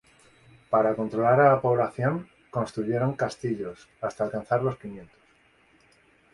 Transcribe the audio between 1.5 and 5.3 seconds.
la población construyeron castillos, hasta alcanzar los quinientos.